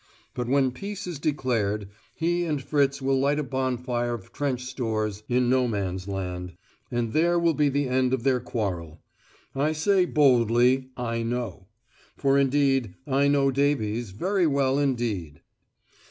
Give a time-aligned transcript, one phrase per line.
[0.33, 5.21] But when peace is declared, he and Fritz will light a bonfire of trench stores
[5.29, 6.53] in No Man's Land,
[6.89, 9.03] and there will be the end of their quarrel.
[9.53, 11.67] I say boldly, I know.
[12.17, 15.41] For indeed I know Davies very well indeed.